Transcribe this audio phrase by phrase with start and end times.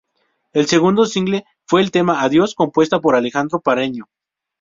[0.51, 4.05] El segundo single fue el tema "Adiós", compuesta por Alejandro Parreño.